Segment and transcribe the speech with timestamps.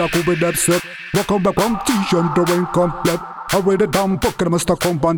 [0.00, 0.82] da kube depset
[1.14, 3.20] Bakom bakom tischen, då en komplett
[3.52, 4.60] Här är det damm, puckar med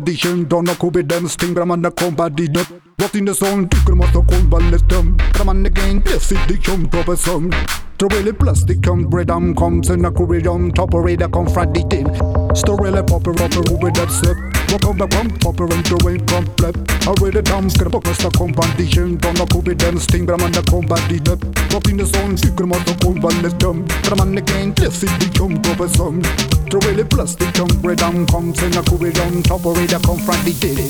[0.05, 2.67] the Donna kube dem, stingrar man när kombandinet
[2.97, 7.53] Vårt inne sån, dyker man stakonballetten Kramman again, blessig diction, proper sömn
[7.97, 12.07] Torelli plastic come bread and comes in a curriculum top or a confront the team.
[12.53, 14.35] Storelli popper up over that step.
[14.71, 16.75] Rock on the pump, popper and doing complete.
[17.07, 19.17] Already times gonna pop the competition.
[19.17, 21.45] Don't know could be sting, but I'm on the combat the depth.
[21.89, 23.59] In the zone, you can want to go one let.
[23.59, 26.23] But I'm on the game, this is the jump song.
[26.69, 30.89] Torelli plastic come bread and comes in a curriculum top or come confront the team.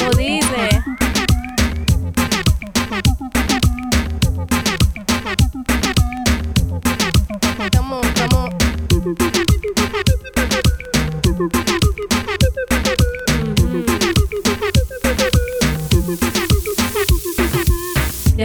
[0.00, 1.17] Molise.
[9.08, 9.14] Ya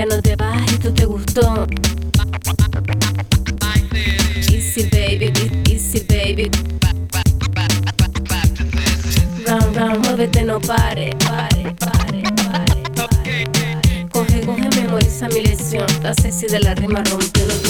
[0.05, 1.67] no te vas, esto te gustó.
[4.47, 5.33] Easy baby,
[5.69, 6.49] easy baby.
[9.45, 12.83] Round, round, muévete, no pare, pare, pare, pare.
[14.13, 15.87] Coge, coge, memoriza mi lección.
[16.01, 17.69] La sexy de la rima rompiendo tu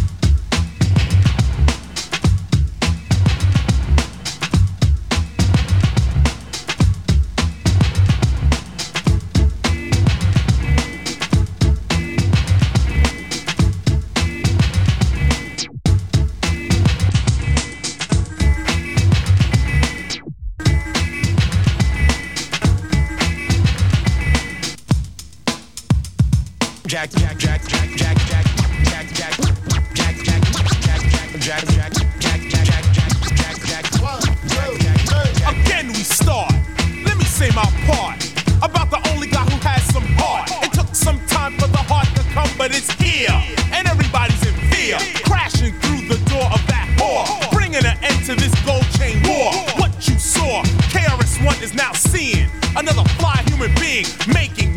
[35.47, 36.51] Again we start.
[37.05, 38.19] Let me say my part
[38.61, 40.51] about the only guy who has some heart.
[40.65, 43.31] It took some time for the heart to come, but it's here,
[43.71, 48.35] and everybody's in fear, crashing through the door of that whore, bringing an end to
[48.35, 49.53] this gold chain war.
[49.79, 54.70] What you saw, KRS One is now seeing another fly human being making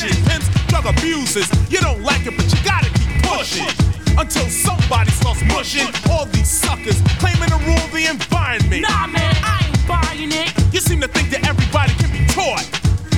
[0.00, 1.48] chain pimps, drug abusers.
[1.70, 3.68] You don't like it, but you gotta keep pushing
[4.16, 8.82] until somebody starts mushing all these suckers claiming to rule the environment.
[8.82, 10.48] Nah, man, I ain't buying it.
[10.72, 12.64] You seem to think that everybody can be taught,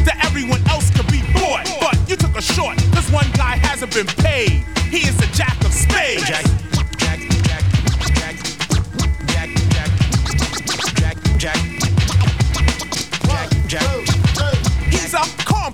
[0.04, 1.64] that everyone else can be bought.
[1.80, 4.64] But you took a short, this one guy hasn't been paid.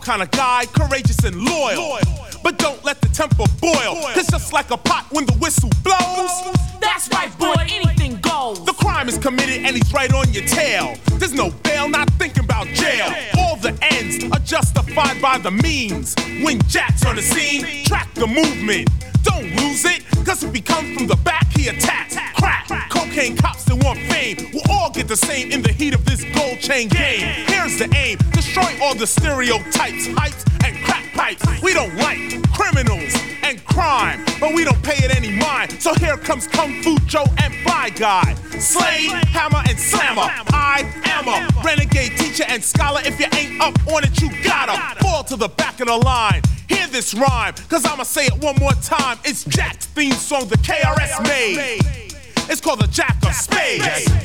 [0.08, 1.98] Kind of guy, courageous and loyal.
[2.42, 4.00] But don't let the temper boil.
[4.16, 6.56] It's just like a pot when the whistle blows.
[6.80, 8.64] That's right, boy, anything goes.
[8.64, 10.96] The crime is committed and he's right on your tail.
[11.18, 13.12] There's no bail, not thinking about jail.
[13.36, 16.14] All the ends are justified by the means.
[16.42, 18.88] When Jack's on the scene, track the movement.
[19.24, 22.16] Don't lose it, cause if he comes from the back, he attacks.
[22.38, 22.88] Crack,
[23.18, 26.24] cocaine cops that want fame will all get the same in the heat of this
[26.37, 27.20] gold chain game.
[27.48, 31.62] Here's the aim destroy all the stereotypes, hypes, and crack pipes.
[31.62, 35.83] We don't like criminals and crime, but we don't pay it any mind.
[35.83, 38.35] So here comes Kung Fu Joe and Fly Guy.
[38.61, 40.31] Slade, Hammer, and Slammer.
[40.52, 43.00] I am a renegade teacher and scholar.
[43.04, 46.42] If you ain't up on it, you gotta fall to the back of the line.
[46.68, 49.18] Hear this rhyme, cause I'ma say it one more time.
[49.24, 52.07] It's Jack's theme song, the KRS made.
[52.50, 53.84] It's called the Jack of Spades.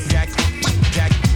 [0.09, 0.29] Jack, Jack,
[0.91, 1.32] Jack,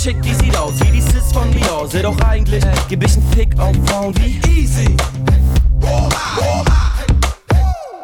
[0.00, 1.88] Chick, die sieht aus wie die Sis von Dior.
[1.88, 4.94] Seh doch eigentlich, geb ich 'n Fick auf Frauen wie Easy.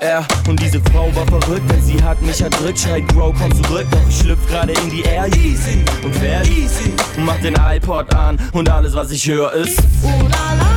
[0.01, 2.81] Er und diese Frau war verrückt, denn sie hat mich erdrückt.
[2.81, 5.29] Schreit, Bro, komm zurück, doch ich schlüpf gerade in die Air.
[5.37, 6.93] Easy und fair, easy.
[7.17, 9.79] Und Mach den iPod an und alles, was ich höre, ist.
[10.03, 10.74] Uh, la, la.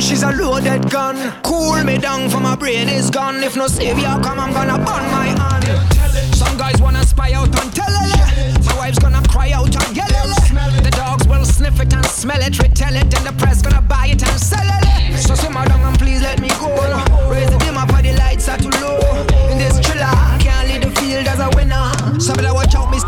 [0.00, 1.16] she's a loaded gun.
[1.42, 3.42] Cool me down for my brain is gone.
[3.42, 6.34] If no savior come, I'm gonna burn my hand.
[6.34, 8.66] Some guys wanna spy out on telele.
[8.66, 10.84] My wife's gonna cry out on it.
[10.84, 14.06] The dogs will sniff it and smell it, retell it, and the press gonna buy
[14.06, 15.18] it and sell it.
[15.18, 16.68] So simmer down and please let me go.
[17.30, 18.98] Raise the dim up, the lights are too low.
[19.50, 22.20] In this thriller, can't leave the field as a winner.
[22.20, 23.07] So better watch out, Mr.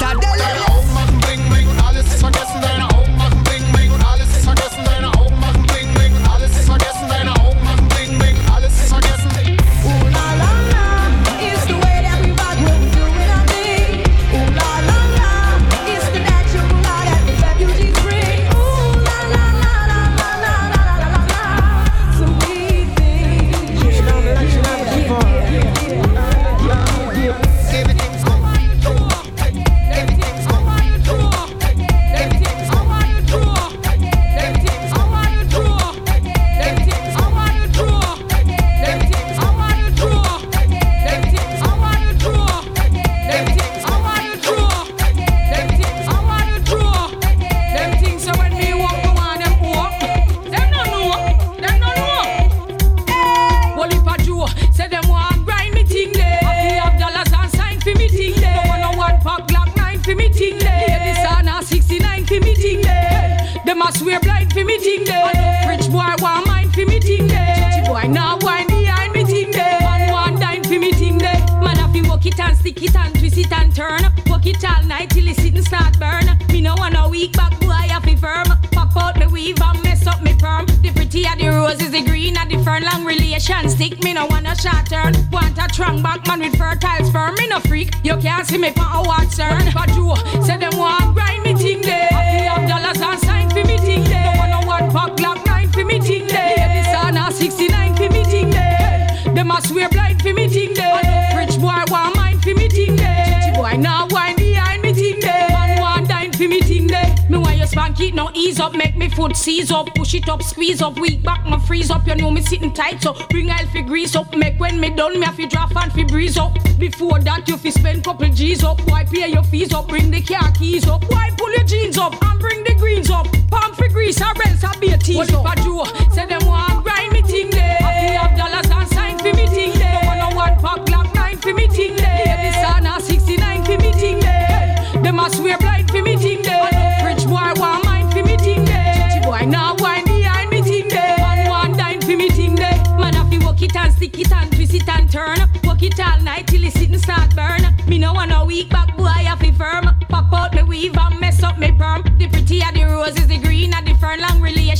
[109.60, 112.06] ease up, push it up, squeeze up, weak back, my freeze up.
[112.06, 114.34] You know me sitting tight, so bring I'll fi grease up.
[114.34, 116.56] Make when me done, me have fi draft and fi breeze up.
[116.78, 118.80] Before that, you fi spend couple G's up.
[118.88, 119.88] Why pay your fees up?
[119.88, 121.04] Bring the car keys up.
[121.08, 123.26] Why pull your jeans up and bring the greens up?
[123.50, 125.44] Pump fi grease, or rinse I be a tease up.
[125.44, 126.14] What if I do?
[126.14, 126.46] Say them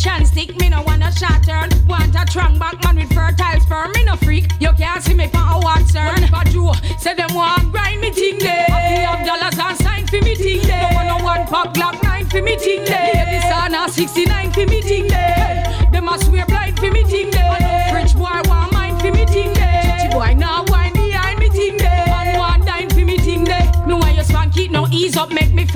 [0.01, 1.68] Injection stick, me no want a shot turn.
[1.86, 4.51] Want a trunk back man with fertile sperm, me no freak.
[4.59, 6.26] You can't see me for a watch turn.
[6.30, 7.59] But you say them what.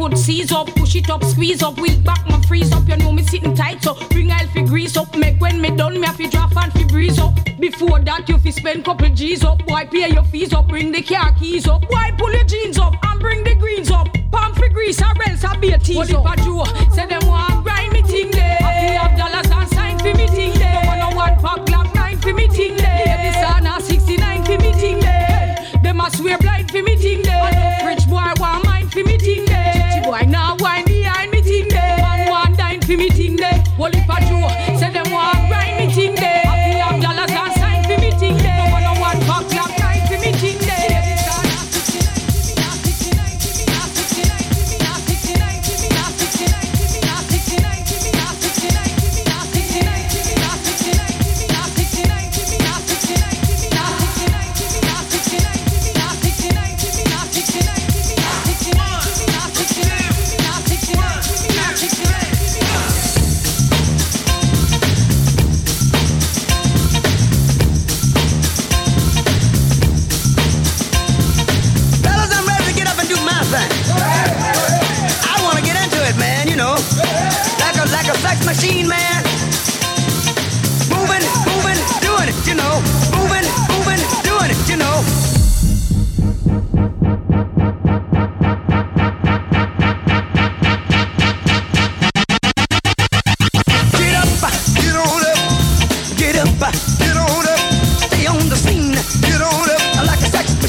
[0.08, 2.86] foot seize up, push it up, squeeze up, wheel back, my freeze up.
[2.88, 5.16] You know me sitting tight, so bring I'll fi grease up.
[5.16, 7.34] Make when me done, me have fi draft and fi breeze up.
[7.58, 9.62] Before that, you fi spend couple G's up.
[9.66, 11.84] Why pay your fees up, bring the car keys up.
[11.88, 14.08] Why pull your jeans up and bring the greens up.
[14.30, 16.62] Palm fi grease or else I be a tease what if I do?
[16.94, 17.53] Say them want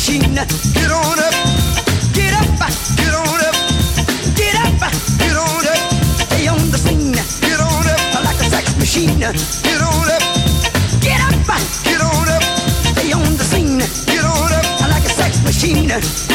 [0.06, 0.36] machine.
[0.36, 1.34] Get on up,
[2.14, 2.46] get up,
[2.96, 3.56] get on up,
[4.36, 5.82] get up, get on up.
[6.20, 9.18] Stay on the scene, get on up like a sex machine.
[9.18, 10.22] Get on up,
[11.02, 11.34] get up,
[11.84, 12.44] get on up.
[12.94, 16.35] Stay on the scene, get on up like a sex machine.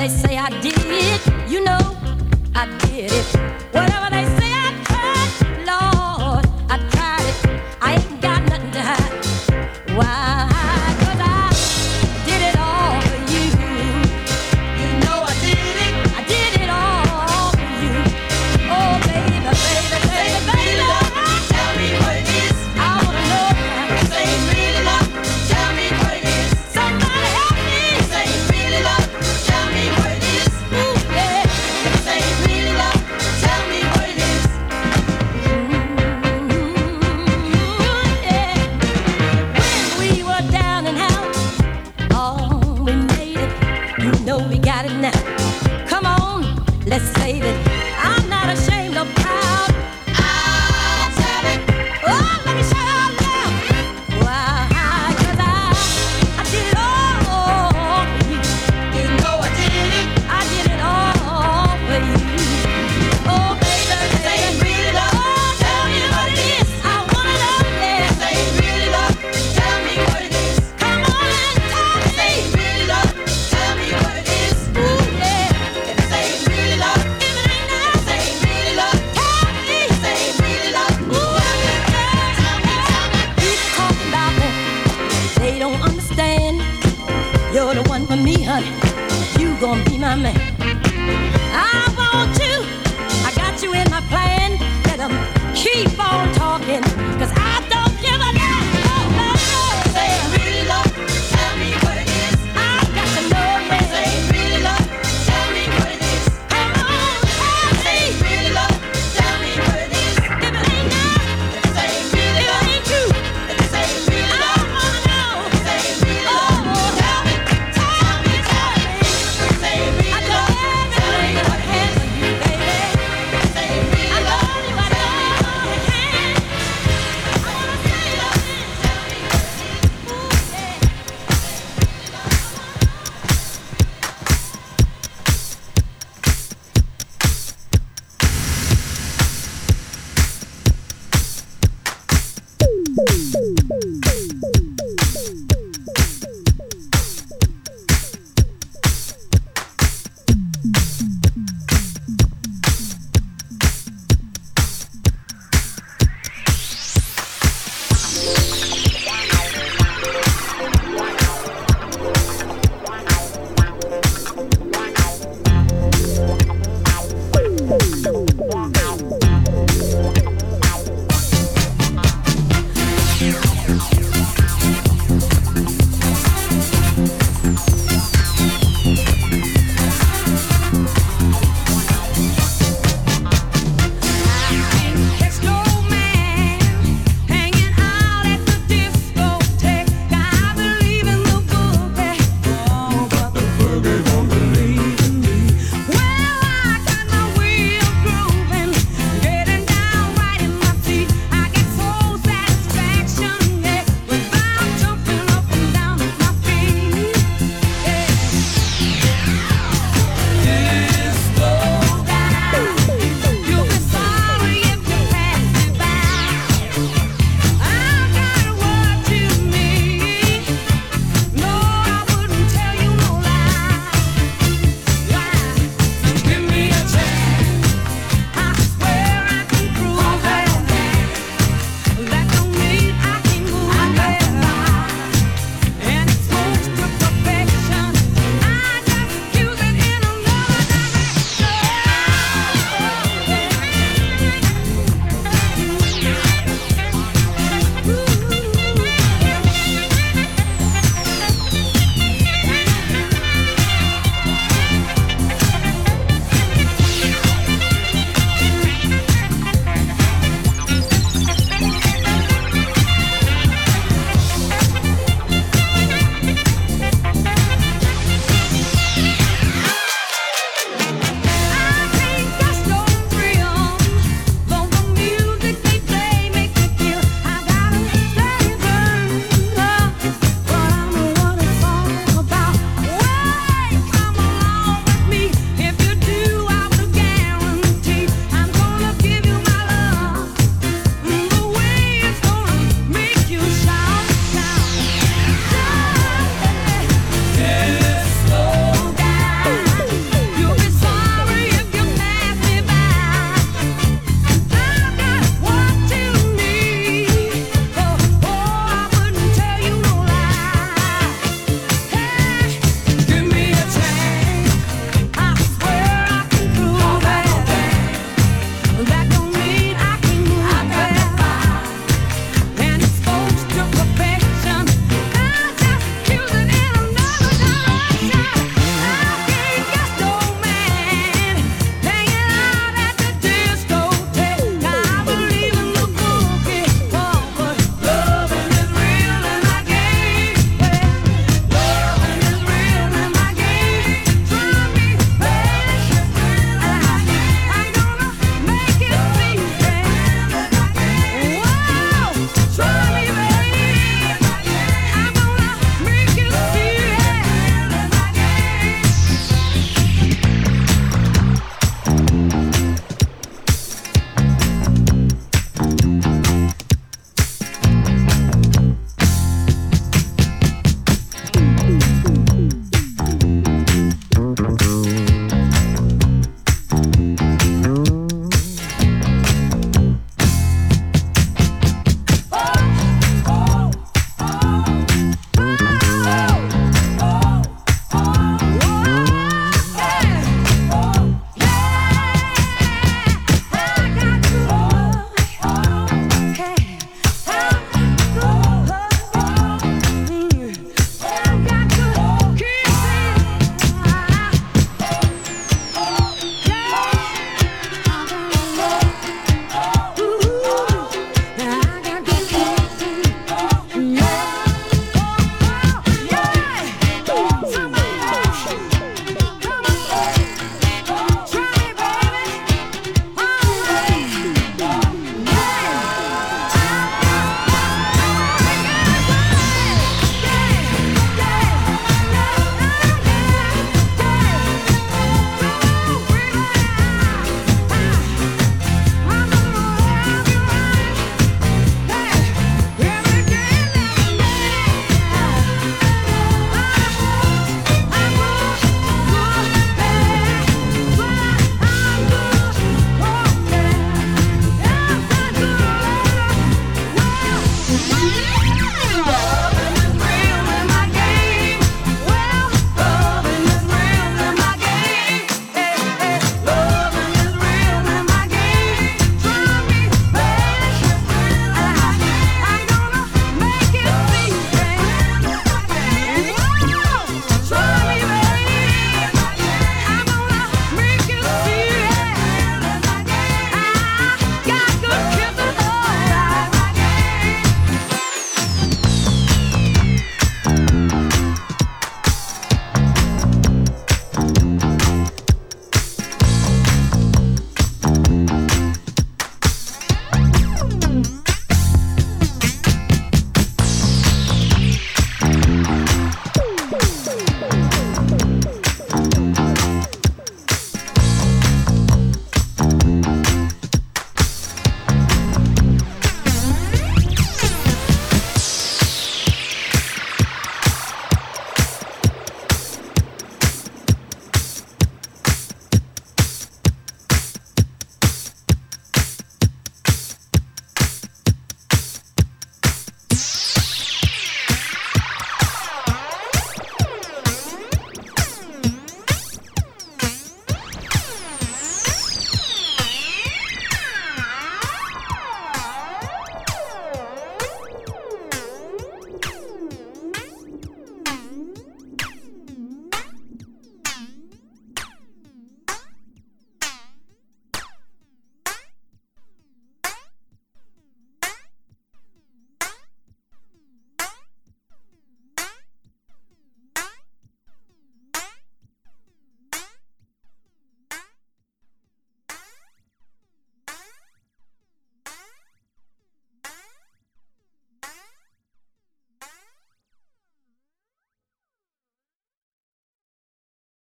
[0.00, 0.79] They say, I did.